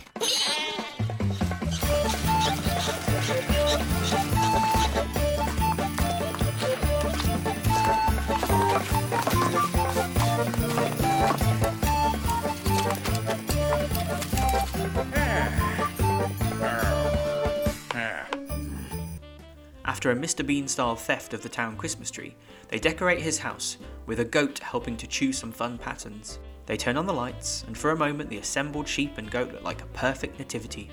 After 19.97 20.11
a 20.11 20.15
Mr. 20.15 20.45
Bean 20.45 20.67
style 20.67 20.95
theft 20.95 21.33
of 21.33 21.41
the 21.41 21.49
town 21.49 21.75
Christmas 21.75 22.11
tree, 22.11 22.35
they 22.67 22.77
decorate 22.77 23.19
his 23.19 23.39
house, 23.39 23.77
with 24.05 24.19
a 24.19 24.23
goat 24.23 24.59
helping 24.59 24.95
to 24.95 25.07
choose 25.07 25.39
some 25.39 25.51
fun 25.51 25.79
patterns. 25.79 26.37
They 26.67 26.77
turn 26.77 26.97
on 26.97 27.07
the 27.07 27.13
lights, 27.13 27.63
and 27.65 27.75
for 27.75 27.89
a 27.89 27.97
moment 27.97 28.29
the 28.29 28.37
assembled 28.37 28.87
sheep 28.87 29.17
and 29.17 29.31
goat 29.31 29.51
look 29.51 29.63
like 29.63 29.81
a 29.81 29.87
perfect 29.87 30.37
nativity. 30.37 30.91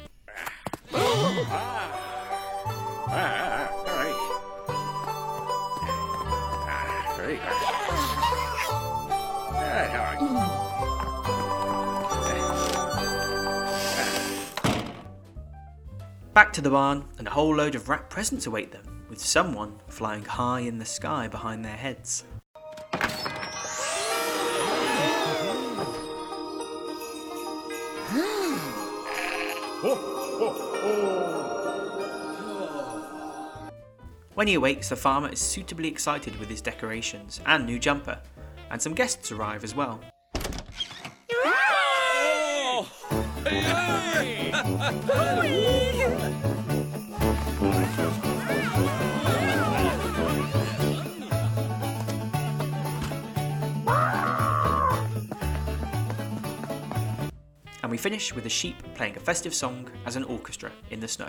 Back 16.32 16.54
to 16.54 16.62
the 16.62 16.70
barn, 16.70 17.04
and 17.18 17.28
a 17.28 17.30
whole 17.30 17.54
load 17.54 17.74
of 17.74 17.90
wrapped 17.90 18.08
presents 18.08 18.46
await 18.46 18.72
them, 18.72 18.93
with 19.14 19.22
someone 19.22 19.78
flying 19.86 20.24
high 20.24 20.58
in 20.58 20.80
the 20.80 20.84
sky 20.84 21.28
behind 21.28 21.64
their 21.64 21.76
heads. 21.76 22.24
When 34.34 34.48
he 34.48 34.54
awakes, 34.54 34.88
the 34.88 34.96
farmer 34.96 35.28
is 35.28 35.38
suitably 35.38 35.86
excited 35.86 36.36
with 36.40 36.48
his 36.48 36.60
decorations 36.60 37.40
and 37.46 37.64
new 37.64 37.78
jumper, 37.78 38.18
and 38.72 38.82
some 38.82 38.94
guests 38.94 39.30
arrive 39.30 39.62
as 39.62 39.76
well. 39.76 40.00
And 43.46 43.60
we 57.94 57.98
finish 57.98 58.34
with 58.34 58.42
the 58.42 58.50
sheep 58.50 58.74
playing 58.96 59.16
a 59.16 59.20
festive 59.20 59.54
song 59.54 59.88
as 60.04 60.16
an 60.16 60.24
orchestra 60.24 60.68
in 60.90 60.98
the 60.98 61.06
snow. 61.06 61.28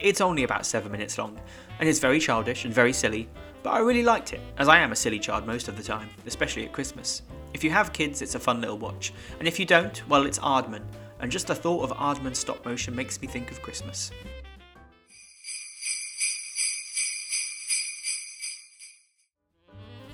It's 0.00 0.20
only 0.20 0.42
about 0.42 0.66
7 0.66 0.90
minutes 0.90 1.16
long, 1.16 1.38
and 1.78 1.88
it's 1.88 2.00
very 2.00 2.18
childish 2.18 2.64
and 2.64 2.74
very 2.74 2.92
silly, 2.92 3.28
but 3.62 3.70
I 3.70 3.78
really 3.78 4.02
liked 4.02 4.32
it, 4.32 4.40
as 4.56 4.66
I 4.66 4.80
am 4.80 4.90
a 4.90 4.96
silly 4.96 5.20
child 5.20 5.46
most 5.46 5.68
of 5.68 5.76
the 5.76 5.82
time, 5.84 6.08
especially 6.26 6.64
at 6.64 6.72
Christmas. 6.72 7.22
If 7.54 7.62
you 7.62 7.70
have 7.70 7.92
kids, 7.92 8.20
it's 8.20 8.34
a 8.34 8.40
fun 8.40 8.60
little 8.60 8.78
watch, 8.78 9.12
and 9.38 9.46
if 9.46 9.60
you 9.60 9.64
don't, 9.64 10.02
well, 10.08 10.26
it's 10.26 10.40
Aardman, 10.40 10.82
and 11.20 11.30
just 11.30 11.46
the 11.46 11.54
thought 11.54 11.84
of 11.84 11.96
Aardman 11.96 12.34
stop 12.34 12.64
motion 12.64 12.96
makes 12.96 13.22
me 13.22 13.28
think 13.28 13.52
of 13.52 13.62
Christmas. 13.62 14.10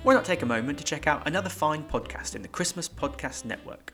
Why 0.05 0.13
not 0.13 0.23
take 0.23 0.43
a 0.43 0.45
moment 0.45 0.77
to 0.77 0.83
check 0.83 1.07
out 1.07 1.27
another 1.27 1.49
fine 1.49 1.83
podcast 1.83 2.35
in 2.35 2.43
the 2.43 2.47
Christmas 2.47 2.87
Podcast 2.87 3.43
Network? 3.43 3.91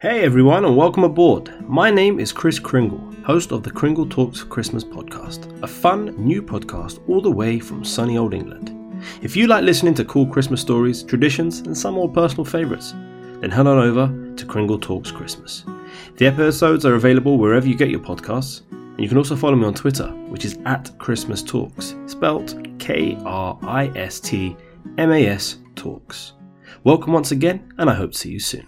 Hey 0.00 0.24
everyone, 0.24 0.64
and 0.64 0.76
welcome 0.76 1.04
aboard. 1.04 1.52
My 1.68 1.88
name 1.88 2.18
is 2.18 2.32
Kris 2.32 2.58
Kringle, 2.58 3.14
host 3.24 3.52
of 3.52 3.62
the 3.62 3.70
Kringle 3.70 4.08
Talks 4.08 4.42
Christmas 4.42 4.82
podcast, 4.82 5.62
a 5.62 5.68
fun 5.68 6.16
new 6.16 6.42
podcast 6.42 6.98
all 7.08 7.20
the 7.20 7.30
way 7.30 7.60
from 7.60 7.84
sunny 7.84 8.18
old 8.18 8.34
England. 8.34 8.74
If 9.22 9.36
you 9.36 9.46
like 9.46 9.62
listening 9.62 9.94
to 9.94 10.04
cool 10.04 10.26
Christmas 10.26 10.60
stories, 10.60 11.04
traditions, 11.04 11.60
and 11.60 11.78
some 11.78 11.94
old 11.94 12.12
personal 12.12 12.44
favourites, 12.44 12.90
then 13.40 13.52
head 13.52 13.68
on 13.68 13.78
over 13.78 14.34
to 14.34 14.46
Kringle 14.46 14.80
Talks 14.80 15.12
Christmas. 15.12 15.64
The 16.16 16.26
episodes 16.26 16.84
are 16.84 16.96
available 16.96 17.38
wherever 17.38 17.68
you 17.68 17.76
get 17.76 17.90
your 17.90 18.00
podcasts, 18.00 18.62
and 18.72 18.98
you 18.98 19.08
can 19.08 19.16
also 19.16 19.36
follow 19.36 19.54
me 19.54 19.66
on 19.66 19.74
Twitter, 19.74 20.08
which 20.26 20.44
is 20.44 20.58
at 20.66 20.90
Christmas 20.98 21.40
Talks, 21.40 21.94
spelt 22.06 22.56
K 22.80 23.16
R 23.24 23.56
I 23.62 23.96
S 23.96 24.18
T 24.18 24.56
M 24.98 25.12
A 25.12 25.26
S 25.26 25.58
Talks. 25.74 26.32
Welcome 26.82 27.12
once 27.12 27.30
again, 27.30 27.72
and 27.78 27.90
I 27.90 27.94
hope 27.94 28.12
to 28.12 28.18
see 28.18 28.30
you 28.30 28.40
soon. 28.40 28.66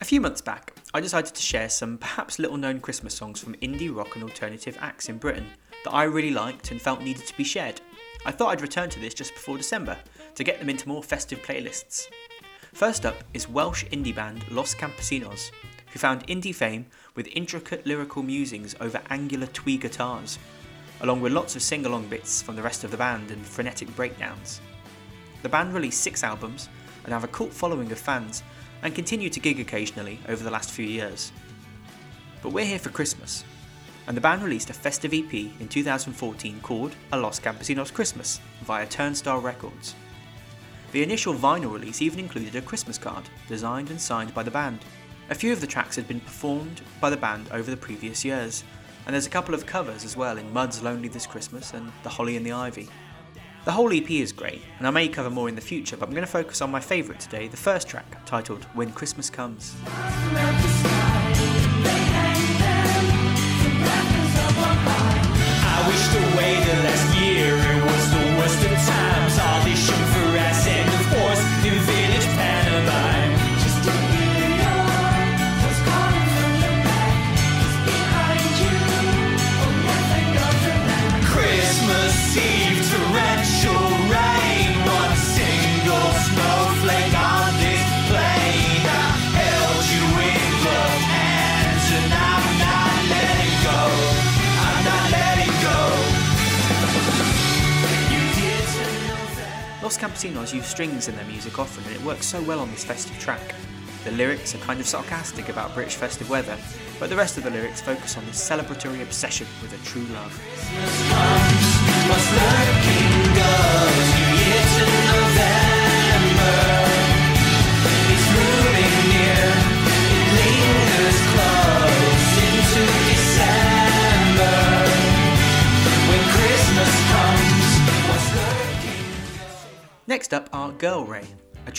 A 0.00 0.04
few 0.04 0.20
months 0.20 0.40
back, 0.40 0.72
I 0.92 1.00
decided 1.00 1.34
to 1.34 1.42
share 1.42 1.68
some 1.68 1.98
perhaps 1.98 2.38
little 2.38 2.56
known 2.56 2.80
Christmas 2.80 3.14
songs 3.14 3.38
from 3.38 3.54
indie 3.56 3.94
rock 3.94 4.16
and 4.16 4.24
alternative 4.24 4.76
acts 4.80 5.08
in 5.08 5.18
Britain 5.18 5.46
that 5.84 5.92
I 5.92 6.04
really 6.04 6.32
liked 6.32 6.72
and 6.72 6.82
felt 6.82 7.02
needed 7.02 7.26
to 7.26 7.36
be 7.36 7.44
shared. 7.44 7.80
I 8.26 8.32
thought 8.32 8.48
I'd 8.48 8.60
return 8.60 8.90
to 8.90 9.00
this 9.00 9.14
just 9.14 9.34
before 9.34 9.56
December 9.56 9.96
to 10.34 10.44
get 10.44 10.58
them 10.58 10.68
into 10.68 10.88
more 10.88 11.02
festive 11.02 11.40
playlists. 11.42 12.08
First 12.72 13.06
up 13.06 13.22
is 13.34 13.48
Welsh 13.48 13.84
indie 13.86 14.14
band 14.14 14.44
Los 14.50 14.74
Campesinos, 14.74 15.52
who 15.92 15.98
found 15.98 16.26
indie 16.26 16.54
fame 16.54 16.86
with 17.14 17.28
intricate 17.32 17.86
lyrical 17.86 18.22
musings 18.22 18.74
over 18.80 19.00
angular 19.10 19.46
twee 19.48 19.76
guitars, 19.76 20.38
along 21.00 21.20
with 21.20 21.32
lots 21.32 21.56
of 21.56 21.62
sing 21.62 21.86
along 21.86 22.06
bits 22.08 22.42
from 22.42 22.56
the 22.56 22.62
rest 22.62 22.84
of 22.84 22.90
the 22.90 22.96
band 22.96 23.30
and 23.30 23.44
frenetic 23.44 23.94
breakdowns. 23.96 24.60
The 25.42 25.48
band 25.48 25.74
released 25.74 26.02
six 26.02 26.22
albums 26.22 26.68
and 27.04 27.12
have 27.12 27.24
a 27.24 27.28
cult 27.28 27.52
following 27.52 27.90
of 27.92 27.98
fans 27.98 28.42
and 28.82 28.94
continue 28.94 29.30
to 29.30 29.40
gig 29.40 29.60
occasionally 29.60 30.18
over 30.28 30.44
the 30.44 30.50
last 30.50 30.70
few 30.70 30.86
years. 30.86 31.32
But 32.42 32.52
we're 32.52 32.64
here 32.64 32.78
for 32.78 32.90
Christmas, 32.90 33.44
and 34.06 34.16
the 34.16 34.20
band 34.20 34.42
released 34.42 34.70
a 34.70 34.74
festive 34.74 35.12
EP 35.14 35.32
in 35.32 35.68
2014 35.68 36.60
called 36.60 36.94
A 37.12 37.18
Los 37.18 37.38
Campesinos 37.38 37.92
Christmas 37.92 38.40
via 38.62 38.86
Turnstile 38.86 39.40
Records. 39.40 39.94
The 40.92 41.02
initial 41.02 41.34
vinyl 41.34 41.72
release 41.72 42.02
even 42.02 42.18
included 42.18 42.56
a 42.56 42.62
Christmas 42.62 42.98
card, 42.98 43.28
designed 43.48 43.90
and 43.90 44.00
signed 44.00 44.34
by 44.34 44.42
the 44.42 44.50
band. 44.50 44.80
A 45.30 45.34
few 45.34 45.52
of 45.52 45.60
the 45.60 45.66
tracks 45.66 45.94
had 45.94 46.08
been 46.08 46.20
performed 46.20 46.80
by 47.00 47.10
the 47.10 47.16
band 47.16 47.48
over 47.52 47.70
the 47.70 47.76
previous 47.76 48.24
years, 48.24 48.64
and 49.06 49.14
there's 49.14 49.26
a 49.26 49.30
couple 49.30 49.54
of 49.54 49.66
covers 49.66 50.04
as 50.04 50.16
well 50.16 50.38
in 50.38 50.52
Mud's 50.52 50.82
Lonely 50.82 51.08
This 51.08 51.26
Christmas 51.26 51.74
and 51.74 51.92
The 52.02 52.08
Holly 52.08 52.36
and 52.36 52.44
the 52.44 52.52
Ivy. 52.52 52.88
The 53.64 53.72
whole 53.72 53.92
EP 53.92 54.10
is 54.10 54.32
great, 54.32 54.62
and 54.78 54.86
I 54.86 54.90
may 54.90 55.08
cover 55.08 55.28
more 55.28 55.48
in 55.48 55.54
the 55.54 55.60
future, 55.60 55.96
but 55.96 56.08
I'm 56.08 56.14
going 56.14 56.24
to 56.24 56.30
focus 56.30 56.62
on 56.62 56.70
my 56.70 56.80
favourite 56.80 57.20
today, 57.20 57.48
the 57.48 57.56
first 57.56 57.88
track, 57.88 58.24
titled 58.24 58.64
When 58.74 58.90
Christmas 58.92 59.28
Comes. 59.28 59.76
Strings 100.70 101.08
in 101.08 101.16
their 101.16 101.24
music 101.24 101.58
often, 101.58 101.84
and 101.84 101.94
it 101.94 102.02
works 102.02 102.26
so 102.26 102.40
well 102.42 102.60
on 102.60 102.70
this 102.70 102.84
festive 102.84 103.18
track. 103.18 103.54
The 104.04 104.12
lyrics 104.12 104.54
are 104.54 104.58
kind 104.58 104.80
of 104.80 104.86
sarcastic 104.86 105.48
about 105.48 105.74
British 105.74 105.96
festive 105.96 106.30
weather, 106.30 106.56
but 106.98 107.10
the 107.10 107.16
rest 107.16 107.36
of 107.36 107.44
the 107.44 107.50
lyrics 107.50 107.80
focus 107.82 108.16
on 108.16 108.24
this 108.24 108.40
celebratory 108.40 109.02
obsession 109.02 109.46
with 109.60 109.72
a 109.74 109.84
true 109.84 110.06
love. 110.14 111.09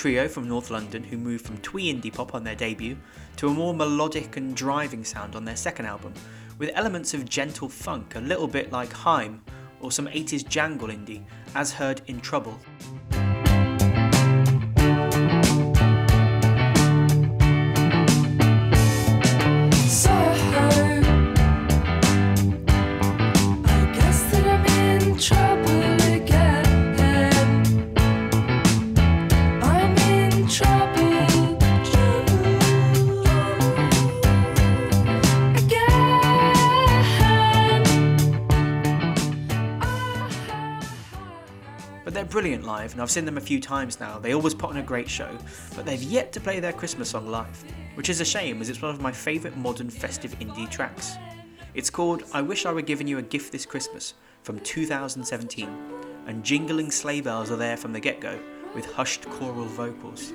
Trio 0.01 0.27
from 0.27 0.47
North 0.47 0.71
London 0.71 1.03
who 1.03 1.15
moved 1.15 1.45
from 1.45 1.59
twee 1.59 1.93
indie 1.93 2.11
pop 2.11 2.33
on 2.33 2.43
their 2.43 2.55
debut 2.55 2.97
to 3.35 3.49
a 3.49 3.53
more 3.53 3.71
melodic 3.71 4.35
and 4.35 4.55
driving 4.55 5.03
sound 5.03 5.35
on 5.35 5.45
their 5.45 5.55
second 5.55 5.85
album, 5.85 6.11
with 6.57 6.71
elements 6.73 7.13
of 7.13 7.29
gentle 7.29 7.69
funk, 7.69 8.15
a 8.15 8.19
little 8.19 8.47
bit 8.47 8.71
like 8.71 8.91
Haim 8.91 9.43
or 9.79 9.91
some 9.91 10.07
80s 10.07 10.47
jangle 10.49 10.87
indie, 10.87 11.23
as 11.53 11.71
heard 11.71 12.01
in 12.07 12.19
Trouble. 12.19 12.59
Live, 42.71 42.93
and 42.93 43.01
I've 43.01 43.11
seen 43.11 43.25
them 43.25 43.37
a 43.37 43.41
few 43.41 43.59
times 43.59 43.99
now. 43.99 44.17
They 44.17 44.33
always 44.33 44.53
put 44.53 44.69
on 44.69 44.77
a 44.77 44.81
great 44.81 45.09
show, 45.09 45.37
but 45.75 45.85
they've 45.85 46.01
yet 46.01 46.31
to 46.31 46.39
play 46.39 46.61
their 46.61 46.71
Christmas 46.71 47.09
song 47.09 47.27
live, 47.27 47.63
which 47.95 48.07
is 48.07 48.21
a 48.21 48.25
shame 48.25 48.61
as 48.61 48.69
it's 48.69 48.81
one 48.81 48.91
of 48.91 49.01
my 49.01 49.11
favourite 49.11 49.57
modern 49.57 49.89
festive 49.89 50.39
indie 50.39 50.69
tracks. 50.69 51.15
It's 51.73 51.89
called 51.89 52.23
I 52.33 52.41
Wish 52.41 52.65
I 52.65 52.71
Were 52.71 52.81
Giving 52.81 53.09
You 53.09 53.17
a 53.17 53.21
Gift 53.21 53.51
This 53.51 53.65
Christmas 53.65 54.13
from 54.43 54.57
2017, 54.61 55.69
and 56.27 56.43
jingling 56.45 56.91
sleigh 56.91 57.19
bells 57.19 57.51
are 57.51 57.57
there 57.57 57.75
from 57.75 57.91
the 57.91 57.99
get 57.99 58.21
go 58.21 58.39
with 58.73 58.85
hushed 58.93 59.29
choral 59.29 59.65
vocals. 59.65 60.31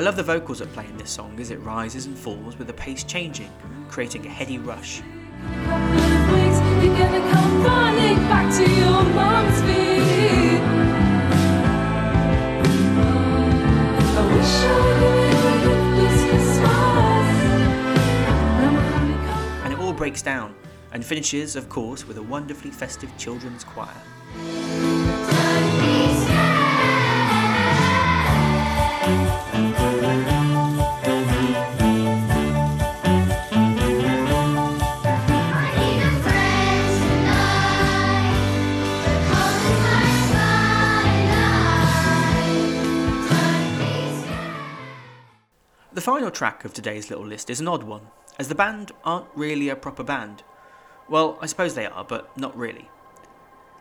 I 0.00 0.02
love 0.02 0.16
the 0.16 0.22
vocals 0.22 0.60
that 0.60 0.72
play 0.72 0.86
in 0.86 0.96
this 0.96 1.10
song 1.10 1.38
as 1.40 1.50
it 1.50 1.58
rises 1.58 2.06
and 2.06 2.16
falls 2.16 2.56
with 2.56 2.68
the 2.68 2.72
pace 2.72 3.04
changing, 3.04 3.52
creating 3.90 4.24
a 4.24 4.30
heady 4.30 4.56
rush. 4.56 5.02
And 19.62 19.70
it 19.70 19.78
all 19.78 19.92
breaks 19.92 20.22
down 20.22 20.54
and 20.92 21.04
finishes, 21.04 21.56
of 21.56 21.68
course, 21.68 22.08
with 22.08 22.16
a 22.16 22.22
wonderfully 22.22 22.70
festive 22.70 23.14
children's 23.18 23.64
choir. 23.64 23.92
The 46.00 46.04
final 46.04 46.30
track 46.30 46.64
of 46.64 46.72
today's 46.72 47.10
little 47.10 47.26
list 47.26 47.50
is 47.50 47.60
an 47.60 47.68
odd 47.68 47.82
one, 47.82 48.06
as 48.38 48.48
the 48.48 48.54
band 48.54 48.90
aren't 49.04 49.26
really 49.34 49.68
a 49.68 49.76
proper 49.76 50.02
band. 50.02 50.42
Well, 51.10 51.36
I 51.42 51.46
suppose 51.46 51.74
they 51.74 51.84
are, 51.84 52.04
but 52.04 52.34
not 52.38 52.56
really. 52.56 52.88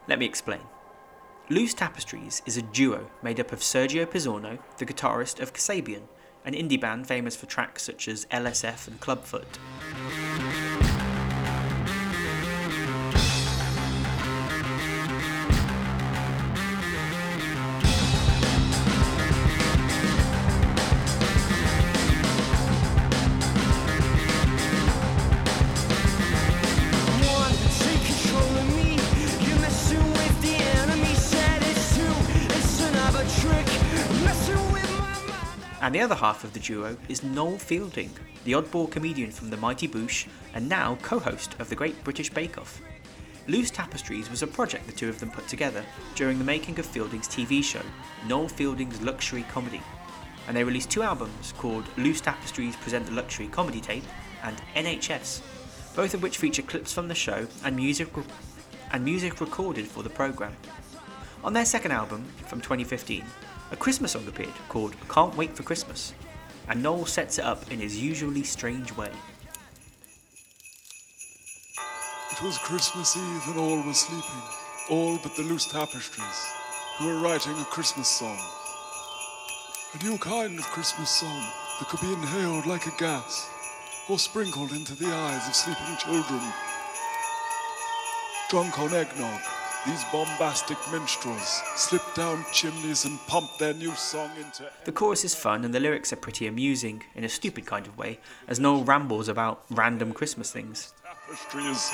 Let 0.05 0.19
me 0.19 0.25
explain. 0.25 0.59
Loose 1.49 1.73
Tapestries 1.73 2.41
is 2.45 2.57
a 2.57 2.61
duo 2.61 3.09
made 3.23 3.39
up 3.39 3.53
of 3.53 3.61
Sergio 3.61 4.05
Pizzorno, 4.05 4.59
the 4.79 4.85
guitarist 4.85 5.39
of 5.39 5.53
Kasabian, 5.53 6.09
an 6.43 6.55
indie 6.55 6.77
band 6.77 7.07
famous 7.07 7.37
for 7.37 7.45
tracks 7.45 7.83
such 7.83 8.09
as 8.09 8.25
LSF 8.25 8.89
and 8.89 8.99
Clubfoot. 8.99 9.57
And 35.89 35.95
the 35.95 36.01
other 36.01 36.13
half 36.13 36.43
of 36.43 36.53
the 36.53 36.59
duo 36.59 36.95
is 37.07 37.23
Noel 37.23 37.57
Fielding, 37.57 38.11
the 38.43 38.51
oddball 38.51 38.91
comedian 38.91 39.31
from 39.31 39.49
The 39.49 39.57
Mighty 39.57 39.87
Boosh 39.87 40.27
and 40.53 40.69
now 40.69 40.99
co 41.01 41.17
host 41.17 41.55
of 41.57 41.67
the 41.67 41.75
Great 41.75 42.03
British 42.03 42.29
Bake 42.29 42.59
Off. 42.59 42.79
Loose 43.47 43.71
Tapestries 43.71 44.29
was 44.29 44.43
a 44.43 44.47
project 44.47 44.85
the 44.85 44.91
two 44.91 45.09
of 45.09 45.19
them 45.19 45.31
put 45.31 45.47
together 45.47 45.83
during 46.13 46.37
the 46.37 46.45
making 46.45 46.77
of 46.77 46.85
Fielding's 46.85 47.27
TV 47.27 47.63
show, 47.63 47.81
Noel 48.27 48.47
Fielding's 48.47 49.01
Luxury 49.01 49.43
Comedy. 49.51 49.81
And 50.47 50.55
they 50.55 50.63
released 50.63 50.91
two 50.91 51.01
albums 51.01 51.55
called 51.57 51.85
Loose 51.97 52.21
Tapestries 52.21 52.75
Present 52.75 53.07
the 53.07 53.13
Luxury 53.13 53.47
Comedy 53.47 53.81
Tape 53.81 54.05
and 54.43 54.61
NHS, 54.75 55.41
both 55.95 56.13
of 56.13 56.21
which 56.21 56.37
feature 56.37 56.61
clips 56.61 56.93
from 56.93 57.07
the 57.07 57.15
show 57.15 57.47
and 57.65 57.75
music, 57.75 58.15
re- 58.15 58.23
and 58.91 59.03
music 59.03 59.41
recorded 59.41 59.87
for 59.87 60.03
the 60.03 60.09
programme. 60.11 60.55
On 61.41 61.53
their 61.53 61.63
second 61.63 61.93
album, 61.93 62.25
from 62.47 62.59
2015, 62.59 63.23
a 63.71 63.75
Christmas 63.77 64.11
song 64.11 64.27
appeared 64.27 64.53
called 64.67 64.93
Can't 65.07 65.35
Wait 65.37 65.55
for 65.55 65.63
Christmas, 65.63 66.13
and 66.67 66.83
Noel 66.83 67.05
sets 67.05 67.39
it 67.39 67.45
up 67.45 67.71
in 67.71 67.79
his 67.79 67.97
usually 67.97 68.43
strange 68.43 68.91
way. 68.97 69.11
It 72.33 72.41
was 72.43 72.57
Christmas 72.57 73.15
Eve 73.15 73.47
and 73.47 73.57
all 73.57 73.81
was 73.83 74.01
sleeping, 74.01 74.41
all 74.89 75.17
but 75.23 75.33
the 75.37 75.43
loose 75.43 75.65
tapestries, 75.71 76.45
who 76.97 77.07
were 77.07 77.21
writing 77.21 77.57
a 77.57 77.65
Christmas 77.65 78.09
song. 78.09 78.37
A 79.93 80.03
new 80.03 80.17
kind 80.17 80.59
of 80.59 80.65
Christmas 80.65 81.09
song 81.09 81.47
that 81.79 81.87
could 81.87 82.01
be 82.01 82.11
inhaled 82.11 82.65
like 82.65 82.85
a 82.85 82.97
gas, 82.97 83.49
or 84.09 84.19
sprinkled 84.19 84.73
into 84.73 84.93
the 84.93 85.07
eyes 85.07 85.47
of 85.47 85.55
sleeping 85.55 85.95
children. 85.99 86.41
Drunk 88.49 88.77
on 88.77 88.93
eggnog, 88.93 89.39
these 89.85 90.03
bombastic 90.11 90.77
minstrels 90.91 91.61
slipped 91.75 92.15
down 92.15 92.45
chimneys 92.51 93.05
and 93.05 93.17
pumped 93.27 93.59
their 93.59 93.73
new 93.73 93.95
song 93.95 94.29
into 94.37 94.69
The 94.83 94.91
chorus 94.91 95.23
is 95.23 95.33
fun 95.33 95.63
and 95.63 95.73
the 95.73 95.79
lyrics 95.79 96.11
are 96.11 96.17
pretty 96.17 96.47
amusing, 96.47 97.03
in 97.15 97.23
a 97.23 97.29
stupid 97.29 97.65
kind 97.65 97.87
of 97.87 97.97
way, 97.97 98.19
as 98.47 98.59
Noel 98.59 98.83
rambles 98.83 99.29
about 99.29 99.63
random 99.69 100.11
Christmas 100.13 100.51
things. 100.51 100.93
tapestries. 101.03 101.91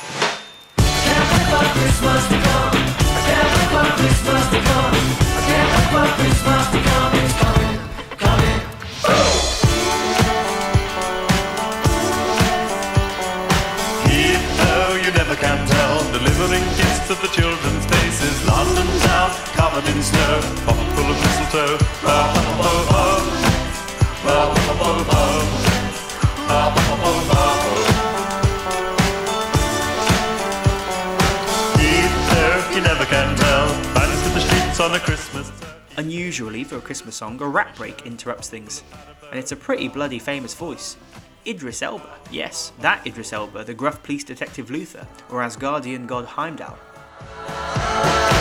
Song, 37.15 37.41
a 37.41 37.47
rap 37.47 37.75
break 37.75 38.05
interrupts 38.05 38.49
things, 38.49 38.83
and 39.29 39.39
it's 39.39 39.51
a 39.51 39.55
pretty 39.55 39.87
bloody 39.87 40.19
famous 40.19 40.53
voice. 40.53 40.97
Idris 41.47 41.81
Elba, 41.81 42.19
yes, 42.31 42.73
that 42.79 43.05
Idris 43.07 43.31
Elba, 43.31 43.63
the 43.63 43.73
gruff 43.73 44.03
police 44.03 44.23
detective 44.23 44.69
Luther, 44.69 45.07
or 45.29 45.41
Asgardian 45.41 46.07
god 46.07 46.25
Heimdall. 46.25 46.77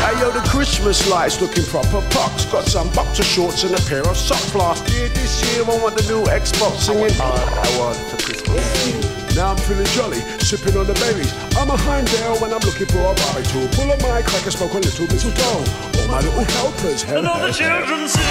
Hey 0.05 0.21
the 0.31 0.45
Christmas 0.49 1.09
lights 1.09 1.41
looking 1.41 1.65
proper 1.65 2.04
pucks. 2.47 2.53
Got 2.53 2.67
some 2.67 2.91
boxer 2.93 3.23
shorts 3.23 3.65
and 3.65 3.75
a 3.75 3.83
pair 3.83 4.03
of 4.07 4.17
socks 4.17 4.55
last 4.55 4.89
year. 4.93 5.09
This 5.09 5.43
year 5.55 5.65
I 5.65 5.79
want 5.83 5.97
the 5.97 6.03
new 6.03 6.25
Xbox 6.25 6.79
singing. 6.79 7.11
I 7.21 7.79
want 7.79 7.97
for 8.11 8.17
Christmas. 8.23 9.37
Now 9.37 9.51
I'm 9.51 9.57
feeling 9.59 9.87
jolly, 9.87 10.21
sipping 10.39 10.77
on 10.77 10.87
the 10.87 10.95
berries. 10.95 11.33
I'm 11.57 11.71
a 11.71 11.77
Heimdall 11.77 12.39
when 12.39 12.53
I'm 12.53 12.61
looking 12.61 12.87
for 12.87 13.01
a 13.01 13.15
Barbie 13.15 13.47
tool. 13.49 13.69
Pull 13.73 13.91
a 13.91 13.97
my 14.03 14.21
like 14.21 14.47
I 14.47 14.51
smoke 14.51 14.75
a 14.75 14.79
little 14.79 15.07
mistletoe. 15.07 15.65
All 16.01 16.09
my 16.09 16.21
little 16.21 16.45
helpers, 16.45 17.03
hell, 17.03 17.19
And 17.19 17.27
all 17.27 17.41
the 17.41 17.53
children 17.53 18.09
sing. 18.09 18.23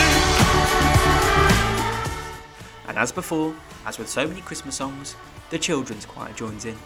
And 2.88 2.98
as 2.98 3.12
before, 3.12 3.56
as 3.86 3.98
with 3.98 4.10
so 4.10 4.28
many 4.28 4.42
Christmas 4.42 4.76
songs, 4.76 5.16
the 5.50 5.60
children's 5.60 6.06
choir 6.06 6.32
joins 6.34 6.66
in. 6.66 6.78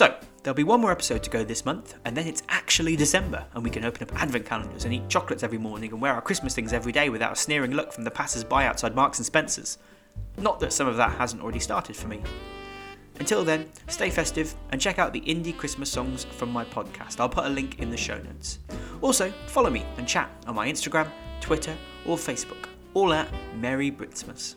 So, 0.00 0.16
there'll 0.42 0.56
be 0.56 0.64
one 0.64 0.80
more 0.80 0.92
episode 0.92 1.22
to 1.24 1.28
go 1.28 1.44
this 1.44 1.66
month, 1.66 1.94
and 2.06 2.16
then 2.16 2.26
it's 2.26 2.42
actually 2.48 2.96
December, 2.96 3.44
and 3.52 3.62
we 3.62 3.68
can 3.68 3.84
open 3.84 4.02
up 4.02 4.14
advent 4.18 4.46
calendars 4.46 4.86
and 4.86 4.94
eat 4.94 5.06
chocolates 5.10 5.42
every 5.42 5.58
morning 5.58 5.92
and 5.92 6.00
wear 6.00 6.14
our 6.14 6.22
Christmas 6.22 6.54
things 6.54 6.72
every 6.72 6.90
day 6.90 7.10
without 7.10 7.32
a 7.32 7.36
sneering 7.36 7.72
look 7.72 7.92
from 7.92 8.04
the 8.04 8.10
passers 8.10 8.42
by 8.42 8.64
outside 8.64 8.94
Marks 8.94 9.18
and 9.18 9.26
Spencer's. 9.26 9.76
Not 10.38 10.58
that 10.60 10.72
some 10.72 10.88
of 10.88 10.96
that 10.96 11.18
hasn't 11.18 11.42
already 11.42 11.58
started 11.58 11.96
for 11.96 12.08
me. 12.08 12.22
Until 13.18 13.44
then, 13.44 13.68
stay 13.88 14.08
festive 14.08 14.54
and 14.70 14.80
check 14.80 14.98
out 14.98 15.12
the 15.12 15.20
indie 15.20 15.54
Christmas 15.54 15.92
songs 15.92 16.24
from 16.24 16.50
my 16.50 16.64
podcast. 16.64 17.20
I'll 17.20 17.28
put 17.28 17.44
a 17.44 17.50
link 17.50 17.78
in 17.78 17.90
the 17.90 17.96
show 17.98 18.16
notes. 18.16 18.60
Also, 19.02 19.30
follow 19.48 19.68
me 19.68 19.84
and 19.98 20.08
chat 20.08 20.30
on 20.46 20.54
my 20.54 20.66
Instagram, 20.66 21.10
Twitter, 21.42 21.76
or 22.06 22.16
Facebook, 22.16 22.70
all 22.94 23.12
at 23.12 23.28
Merry 23.54 23.90
Britsmas. 23.90 24.54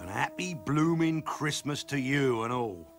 And 0.00 0.10
happy 0.10 0.54
blooming 0.54 1.22
Christmas 1.22 1.84
to 1.84 1.96
you 1.96 2.42
and 2.42 2.52
all. 2.52 2.93